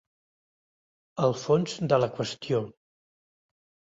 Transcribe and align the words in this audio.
El 1.27 1.35
fons 1.41 1.75
de 1.93 2.01
la 2.05 2.09
qüestió. 2.15 2.63